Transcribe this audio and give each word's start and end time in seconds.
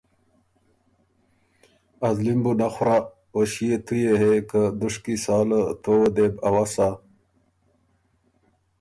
ازلی 2.07 2.33
م 2.37 2.39
بُو 2.43 2.51
نک 2.59 2.71
خورَۀ 2.75 2.97
او 3.33 3.39
ݭيې 3.51 3.75
تُو 3.85 3.93
يې 4.03 4.13
هې 4.21 4.33
که 4.49 4.61
دُشکی 4.79 5.15
ساله 5.25 5.59
تووه 5.83 6.09
دې 6.15 6.25
بو 6.33 6.39
اؤسا 6.47 6.89